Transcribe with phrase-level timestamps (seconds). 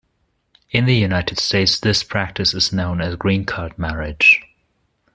[0.71, 4.41] In the United States, this practice is known as a green card marriage.